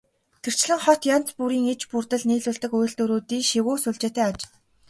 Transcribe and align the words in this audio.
Тэрчлэн 0.43 0.79
хот 0.85 1.01
янз 1.15 1.29
бүрийн 1.37 1.65
иж 1.73 1.81
бүрдэл 1.91 2.23
нийлүүлдэг 2.29 2.71
үйлдвэрүүдийн 2.73 3.43
шигүү 3.49 3.75
сүлжээтэй 3.81 4.23
аж. 4.29 4.39